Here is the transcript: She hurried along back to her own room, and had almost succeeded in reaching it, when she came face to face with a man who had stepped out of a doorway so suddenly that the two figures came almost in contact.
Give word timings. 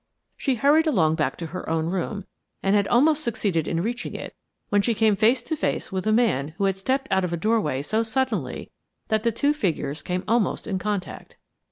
She 0.35 0.55
hurried 0.55 0.87
along 0.87 1.13
back 1.13 1.37
to 1.37 1.45
her 1.45 1.69
own 1.69 1.85
room, 1.85 2.25
and 2.63 2.75
had 2.75 2.87
almost 2.87 3.23
succeeded 3.23 3.67
in 3.67 3.83
reaching 3.83 4.15
it, 4.15 4.35
when 4.69 4.81
she 4.81 4.95
came 4.95 5.15
face 5.15 5.43
to 5.43 5.55
face 5.55 5.91
with 5.91 6.07
a 6.07 6.11
man 6.11 6.55
who 6.57 6.63
had 6.63 6.75
stepped 6.77 7.07
out 7.11 7.23
of 7.23 7.33
a 7.33 7.37
doorway 7.37 7.83
so 7.83 8.01
suddenly 8.01 8.71
that 9.09 9.21
the 9.21 9.31
two 9.31 9.53
figures 9.53 10.01
came 10.01 10.23
almost 10.27 10.65
in 10.65 10.79
contact. 10.79 11.35